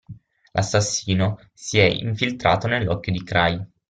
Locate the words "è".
1.77-1.83